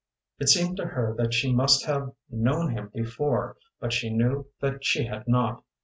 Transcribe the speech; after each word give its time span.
It 0.39 0.49
seemed 0.49 0.77
to 0.77 0.85
her 0.87 1.13
that 1.19 1.31
she 1.31 1.53
must 1.53 1.85
have 1.85 2.13
known 2.27 2.71
him 2.71 2.89
before, 2.91 3.57
but 3.79 3.93
she 3.93 4.09
knew 4.09 4.47
that 4.59 4.83
she 4.83 5.05
had 5.05 5.27
not. 5.27 5.63